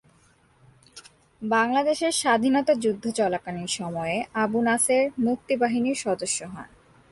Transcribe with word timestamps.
বাংলাদেশের 1.41 2.11
স্বাধীনতা 2.11 2.73
যুদ্ধ 2.73 3.03
চলাকালীন 3.11 3.67
সময়ে 3.77 4.17
আবু 4.33 4.59
নাসের 4.61 5.03
মুক্তি 5.19 5.53
বাহিনীর 5.55 5.95
সদস্য 5.95 6.39
হন। 6.45 6.69